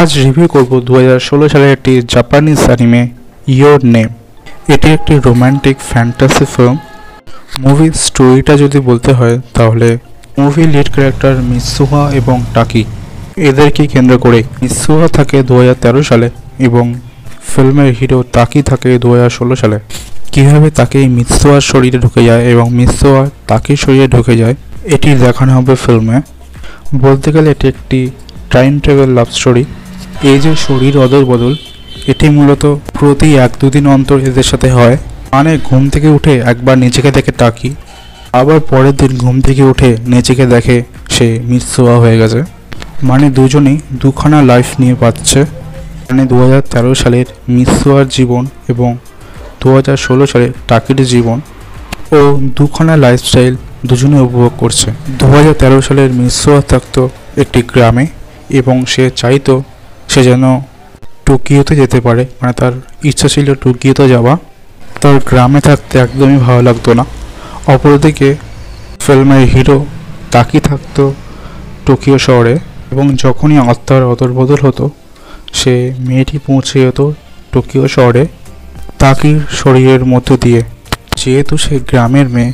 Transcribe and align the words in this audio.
আজ 0.00 0.10
রিভিউ 0.24 0.46
করব 0.54 0.70
দু 0.88 0.92
সালের 1.52 1.70
একটি 1.76 1.92
জাপানিজ 2.14 2.58
অ্যানিমে 2.66 3.02
ইয়োর 3.54 3.80
নেম 3.94 4.08
এটি 4.74 4.88
একটি 4.96 5.12
রোমান্টিক 5.26 5.76
ফ্যান্টাসি 5.90 6.44
ফিল্ম 6.54 6.76
মুভির 7.64 7.94
স্টোরিটা 8.06 8.54
যদি 8.62 8.78
বলতে 8.88 9.10
হয়, 9.18 9.36
তাহলে 9.56 9.88
মুভি 10.38 10.64
লিড 10.74 10.88
ক্যারেক্টার 10.94 11.34
মিসুহা 11.50 12.02
এবং 12.20 12.36
টাকি 12.56 12.82
এদেরকে 13.48 13.82
কেন্দ্র 13.92 14.14
করে 14.24 14.40
মিসুহা 14.62 15.06
থাকে 15.16 15.36
দু 15.48 15.54
হাজার 15.58 15.76
তেরো 15.82 16.00
সালে 16.10 16.28
এবং 16.66 16.84
ফিল্মের 17.50 17.90
হিরো 17.98 18.18
তাকি 18.36 18.60
থাকে 18.70 18.90
দু 19.02 19.08
হাজার 19.14 19.30
ষোলো 19.38 19.54
সালে। 19.62 19.78
কীভাবে 20.32 20.68
তাকে 20.78 20.98
মিসুয়ার 21.16 21.62
শরীরে 21.70 21.98
ঢুকে 22.04 22.22
যায় 22.28 22.42
এবং 22.52 22.66
মিসুয়া 22.78 23.22
তাকির 23.50 23.78
শরীরে 23.84 24.06
ঢুকে 24.14 24.34
যায়, 24.42 24.54
এটি 24.94 25.08
দেখানো 25.24 25.52
হবে 25.56 25.74
ফিল্মে 25.84 26.16
বলতে 27.04 27.28
গেলে 27.34 27.48
এটি 27.54 27.66
একটি 27.74 28.00
টাইম 28.54 28.72
ট্রাভেল 28.84 29.10
লাভ 29.18 29.30
স্টোরি 29.38 29.64
এই 30.30 30.38
যে 30.44 30.52
শরীর 30.66 30.94
অদল 31.04 31.24
বদল, 31.24 31.52
এটি 32.12 32.26
মূলত 32.36 32.64
প্রতি 32.98 33.28
এক 33.44 33.52
দুদিন 33.60 33.84
অন্তর 33.86 34.18
এদের 34.28 34.46
সাথে 34.50 34.68
হয়। 34.70 34.96
মানে 35.32 35.52
ঘুম 35.68 35.82
থেকে 35.88 36.08
উঠে 36.16 36.34
একবার 36.52 36.76
নিজেকে 36.84 37.10
দেখে 37.10 37.32
টাকি 37.42 37.70
আবার 38.40 38.58
পরের 38.70 38.94
দিন 38.96 39.12
ঘুম 39.18 39.36
থেকে 39.40 39.62
উঠে 39.62 39.90
নিজেকে 40.14 40.44
দেখে 40.46 40.76
সে 41.14 41.26
মিসোয়া 41.50 41.96
হয়ে 41.98 42.16
গেছে। 42.18 42.40
মানে 43.02 43.26
দুজনেই 43.30 43.78
দুখানা 44.02 44.38
লাইফ 44.50 44.68
নিয়ে 44.80 44.94
পাচ্ছে 44.94 45.40
মানে 46.06 46.22
দু 46.30 46.36
হাজার 46.42 46.62
তেরো 46.72 46.92
সালের 46.94 47.26
মিসোয়ার 47.48 48.06
জীবন 48.08 48.42
এবং 48.68 48.90
দু 49.60 49.68
সালে 50.32 50.46
টাকির 50.68 50.98
জীবন 51.12 51.38
ও 52.12 52.20
দুখানা 52.58 52.94
লাইফস্টাইল 53.04 53.54
দুজনে 53.86 54.18
উপভোগ 54.26 54.52
করছে। 54.58 54.88
দু 55.18 55.26
হাজার 55.34 55.54
তেরো 55.54 55.78
সালের 55.82 56.10
মিসোয়া 56.20 56.60
থাকতো 56.70 57.02
একটি 57.42 57.60
গ্রামে 57.72 58.06
এবং 58.58 58.76
সে 58.92 59.04
চাইতো 59.16 59.54
সে 60.12 60.20
যেন 60.22 60.44
টোকিওতে 61.26 61.76
যেতে 61.76 61.98
পারে। 62.00 62.22
মানে 62.40 62.52
তার 62.52 62.72
ইচ্ছা 63.04 63.28
ছিল 63.28 63.54
টোকিওতে 63.54 64.04
যাওয়া। 64.08 64.34
তার 65.00 65.16
গ্রামে 65.28 65.60
থাকতে 65.60 65.94
একদমই 65.98 66.36
ভালো 66.36 66.62
লাগতো 66.62 66.90
না। 66.94 67.04
অপরদিকে 67.66 68.28
ফিল্মের 69.00 69.42
হিরো 69.48 69.78
তাকি 70.30 70.58
থাকতো 70.60 71.02
টোকিও 71.86 72.18
শহরে 72.18 72.54
এবং 72.92 73.06
যখনই 73.16 73.58
আত্মার 73.70 74.02
অদলবদল 74.02 74.60
হতো, 74.62 74.84
সে 75.52 75.74
মেয়েটি 75.98 76.36
পৌঁছে 76.46 76.76
যেত 76.80 77.00
টোকিও 77.52 77.88
শহরে 77.88 78.26
তাকির 78.98 79.38
শরীরের 79.50 80.02
মধ্য 80.04 80.28
দিয়ে। 80.36 80.62
যেহেতু 81.16 81.54
সে 81.56 81.74
গ্রামের 81.88 82.28
মেয়ে, 82.28 82.52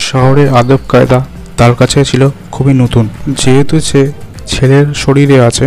শহরের 0.00 0.48
আদব 0.48 0.78
কায়দা 0.88 1.20
তার 1.56 1.72
কাছে 1.74 1.98
ছিল 2.04 2.22
খুবই 2.52 2.74
নতুন। 2.74 3.04
যেহেতু 3.42 3.80
সে 3.80 4.02
ছেলের 4.46 4.86
শরীরে 4.94 5.36
আছে 5.48 5.66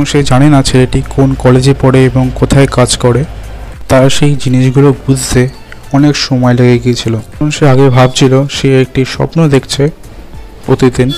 এবং 0.00 0.06
সে 0.06 0.22
জানে 0.22 0.48
না 0.50 0.62
ছেলেটি 0.62 1.02
কোন 1.08 1.34
কলেজে 1.34 1.74
পড়ে 1.80 2.04
এবং 2.04 2.30
কোথায় 2.34 2.66
কাজ 2.66 2.96
করে। 2.96 3.24
তার 3.88 4.10
সেই 4.10 4.36
জিনিসগুলো 4.40 4.94
বুঝতে 5.06 5.48
অনেক 5.92 6.16
সময় 6.16 6.54
লেগে 6.54 6.78
গিয়েছিল। 6.78 7.14
সে 7.50 7.68
আগে 7.68 7.88
ভাবছিল, 7.88 8.46
সে 8.46 8.68
একটি 8.82 9.04
স্বপ্ন 9.04 9.38
দেখছে 9.48 9.90
প্রতিদিন। 10.66 11.10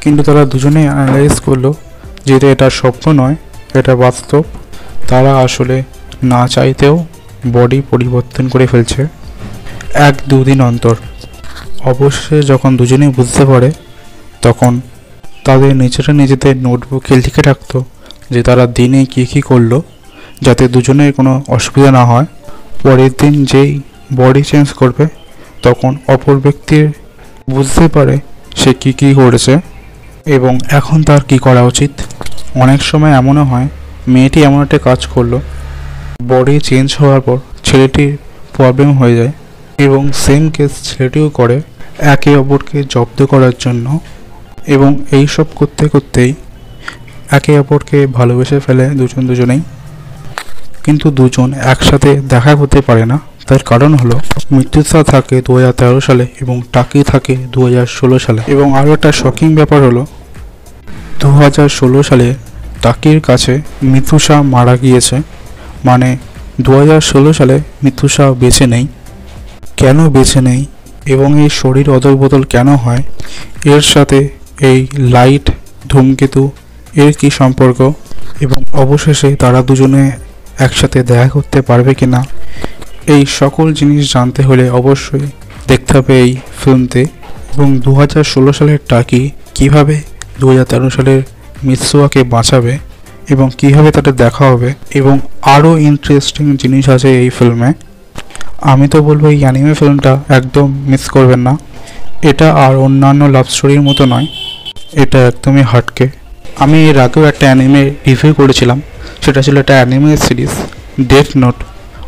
কিন্তু 0.00 0.22
তারা 0.22 0.44
দুজনেই 0.44 0.88
অ্যানালাইজ 0.88 1.40
করল 1.40 1.72
যে 2.26 2.34
এটা 2.52 2.70
স্বপ্ন 2.70 3.12
নয়, 3.12 3.36
এটা 3.74 3.96
বাস্তব। 3.96 4.42
তারা 5.08 5.32
আসলে 5.38 5.82
না 6.22 6.48
চাইতেও 6.48 6.94
বডি 7.52 7.82
পরিবর্তন 7.90 8.48
করে 8.48 8.66
ফেলছে 8.66 9.06
এক 9.94 10.14
দুদিন 10.28 10.60
অন্তর। 10.60 10.96
অবশ্যই 11.84 12.42
যখন 12.42 12.70
দুজনেই 12.76 13.08
বুঝতে 13.08 13.44
পারে, 13.44 13.70
তখন 14.42 14.80
তাদের 15.44 15.76
নিজেরা 15.76 16.12
নিজেদের 16.12 16.56
নোটবুকে 16.56 17.16
লিখে 17.16 17.42
রাখতো। 17.42 17.84
যে 18.32 18.40
তারা 18.48 18.64
দিনে 18.76 19.00
কী 19.12 19.22
কী 19.32 19.40
করল, 19.50 19.72
যাতে 20.46 20.64
দুজনের 20.74 21.10
কোনো 21.18 21.32
অসুবিধা 21.56 21.90
না 21.98 22.02
হয়। 22.10 22.26
পরের 22.82 23.12
দিন 23.20 23.34
যেই 23.50 23.70
বডি 24.18 24.42
চেঞ্জ 24.50 24.68
করবে, 24.80 25.04
তখন 25.66 25.92
অপর 26.14 26.36
ব্যক্তির 26.44 26.86
বুঝতে 27.54 27.84
পারে 27.94 28.16
সে 28.60 28.70
কী 28.82 28.90
কী 28.98 29.08
করেছে 29.20 29.54
এবং 30.36 30.52
এখন 30.78 30.98
তার 31.08 31.22
কী 31.30 31.36
করা 31.46 31.62
উচিত। 31.70 31.92
অনেক 32.64 32.80
সময় 32.90 33.12
এমনও 33.20 33.44
হয়, 33.50 33.68
মেয়েটি 34.12 34.38
এমন 34.48 34.58
একটা 34.66 34.78
কাজ 34.88 35.00
করল 35.14 35.32
বডি 36.30 36.56
চেঞ্জ 36.68 36.88
হওয়ার 37.00 37.20
পর 37.26 37.38
ছেলেটির 37.66 38.12
প্রবলেম 38.56 38.90
হয়ে 39.00 39.14
যায় 39.20 39.32
এবং 39.86 40.02
সেম 40.24 40.42
কেস 40.54 40.72
ছেলেটিও 40.88 41.26
করে, 41.38 41.56
একে 42.14 42.30
অপরকে 42.42 42.78
জব্দ 42.94 43.18
করার 43.32 43.54
জন্য 43.64 43.86
এবং 44.74 44.90
এই 45.16 45.26
সব 45.34 45.48
করতে 45.58 45.84
করতেই 45.88 46.32
একে 47.30 47.58
অপরকে 47.58 48.06
ভালোবেসে 48.06 48.60
ফেলে 48.60 48.90
দুজন 48.90 49.26
দুজনেই। 49.26 49.60
কিন্তু 50.84 51.10
দুজন 51.10 51.54
একসাথে 51.54 52.20
দেখা 52.20 52.54
করতে 52.54 52.80
পারে 52.80 53.06
না। 53.06 53.20
তার 53.46 53.58
কারণ 53.58 53.94
হলো 53.94 54.20
মৃত্যুসা 54.52 55.02
থাকে 55.04 55.42
দু 55.42 55.54
হাজার 55.54 55.72
তেরো 55.72 56.00
সালে 56.00 56.26
এবং 56.40 56.62
টাকি 56.72 57.02
থাকে 57.02 57.36
দু 57.52 57.64
হাজার 57.64 57.86
ষোলো 57.86 58.18
সালে। 58.18 58.42
এবং 58.46 58.78
আরও 58.78 58.92
একটা 58.92 59.12
শকিং 59.12 59.54
ব্যাপার 59.54 59.82
হলো 59.82 60.06
দু 61.20 61.30
হাজার 61.30 61.68
ষোলো 61.68 62.02
সালে 62.02 62.34
টাকির 62.82 63.20
কাছে 63.20 63.60
মিথুষা 63.82 64.42
মারা 64.42 64.76
গিয়েছে। 64.76 65.16
মানে 65.84 66.16
দু 66.60 66.78
হাজার 66.78 67.00
ষোলো 67.00 67.32
সালে 67.32 67.60
মিথুষা 67.84 68.32
বেঁচে 68.32 68.66
নেই। 68.66 68.86
কেন 69.76 70.08
বেছে 70.08 70.40
নেই 70.40 70.66
এবং 71.06 71.42
এই 71.42 71.48
শরীর 71.48 71.90
অদল 71.90 72.16
বদল 72.16 72.42
কেন 72.42 72.68
হয়? 72.74 73.02
এর 73.64 73.80
সাথে 73.80 74.28
এই 74.60 74.86
লাইট 74.98 75.50
ধূমকেতু 75.88 76.50
এর 76.94 77.12
কি 77.12 77.30
সম্পর্ক? 77.30 77.92
এবং 78.40 78.62
অবশেষে 78.72 79.36
তারা 79.36 79.62
দুজনে 79.62 80.10
একসাথে 80.58 81.02
দেখা 81.02 81.28
করতে 81.28 81.62
পারবে 81.62 81.94
কি 81.94 82.06
না 82.06 82.24
এই 83.06 83.26
সকল 83.26 83.72
জিনিস 83.72 84.12
জানতে 84.12 84.42
হলে 84.42 84.70
অবশ্যই 84.70 85.26
দেখতে 85.68 85.98
হবে 85.98 86.20
এই 86.20 86.36
ফিল্মতে। 86.64 87.04
এবং 87.56 87.78
দু 87.78 87.94
হাজার 87.94 88.24
ষোলো 88.24 88.52
সালের 88.52 88.78
টাকি 88.88 89.30
কীভাবে 89.54 90.00
দু 90.40 90.46
সালের 90.90 91.22
মিৎসুয়াকে 91.64 92.22
বাঁচাবে 92.22 92.78
এবং 93.28 93.50
কীভাবে 93.58 93.90
তাদের 93.90 94.16
দেখা 94.16 94.44
হবে 94.44 94.74
এবং 94.94 95.18
আরও 95.42 95.78
ইন্টারেস্টিং 95.78 96.56
জিনিস 96.56 96.88
আছে 96.88 97.20
এই 97.22 97.30
ফিল্মে। 97.30 97.72
আমি 98.60 98.88
তো 98.88 99.02
বলব 99.02 99.26
এই 99.26 99.40
অ্যানিমে 99.40 99.74
ফিল্মটা 99.74 100.22
একদম 100.28 100.84
মিস 100.86 101.10
করবেন 101.10 101.38
না। 101.38 101.58
এটা 102.22 102.54
আর 102.54 102.76
অন্যান্য 102.76 103.24
লাভ 103.24 103.46
স্টোরির 103.48 103.82
মতো 103.82 104.04
নয়। 104.06 104.26
এটা 104.92 105.26
একদমই 105.26 105.62
হাটকে 105.62 106.19
আমি 106.58 106.88
এর 106.90 106.98
আগেও 106.98 107.24
একটা 107.24 107.46
অ্যানিমে 107.46 107.90
রিভিউ 108.06 108.34
করেছিলাম। 108.34 108.82
সেটা 109.22 109.42
ছিল 109.42 109.56
একটা 109.56 109.74
অ্যানিমে 109.74 110.16
সিরিজ 110.16 110.50
ডেথ 111.08 111.26
নোট 111.36 111.54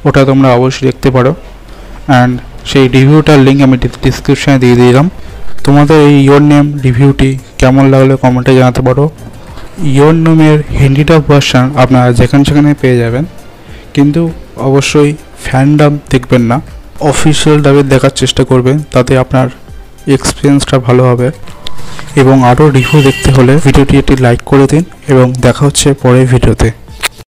ওটা 0.05 0.25
তোমরা 0.25 0.55
অবশ্যই 0.55 0.87
দেখতে 0.87 1.11
পারো। 1.11 1.35
অ্যান্ড 2.07 2.41
সেই 2.65 2.89
রিভিউটার 2.89 3.39
লিঙ্ক 3.39 3.63
আমি 3.63 3.77
ডিসক্রিপশানে 3.77 4.59
দিয়ে 4.59 4.77
দিলাম। 4.77 5.11
তোমাদের 5.65 5.97
এই 6.09 6.25
ইয়োর 6.25 6.43
নেম 6.43 6.79
রিভিউটি 6.85 7.39
কেমন 7.59 7.91
লাগল 7.91 8.17
কমেন্টে 8.17 8.57
জানাতে 8.57 8.83
পারো। 8.83 9.11
ইয়োর 9.83 10.15
নেমের 10.15 10.63
হিন্দি 10.79 11.05
ডাব 11.05 11.23
ভার্সান 11.29 11.71
আপনারা 11.77 12.13
যেখানে 12.13 12.45
সেখানে 12.45 12.75
পেয়ে 12.81 12.99
যাবেন। 12.99 13.25
কিন্তু 13.95 14.31
অবশ্যই 14.57 15.15
ফ্যান্ডাম 15.45 15.99
দেখবেন 16.11 16.43
না। 16.43 16.61
অফিসিয়াল 17.01 17.63
ডাবের 17.63 17.89
দেখার 17.89 18.11
চেষ্টা 18.11 18.45
করবেন, 18.45 18.79
তাতে 18.93 19.19
আপনার 19.19 19.49
এক্সপিরিয়েন্সটা 20.07 20.79
ভালো 20.79 21.11
হবে। 21.11 21.31
এবং 22.17 22.37
আরও 22.45 22.65
রিভিউ 22.71 23.01
দেখতে 23.03 23.29
হলে 23.33 23.53
ভিডিওটি 23.57 23.95
একটি 23.99 24.15
লাইক 24.17 24.41
করে 24.45 24.67
দিন 24.67 24.83
এবং 25.09 25.27
দেখা 25.41 25.63
হচ্ছে 25.67 25.89
পরের 26.03 26.27
ভিডিওতে। 26.27 26.69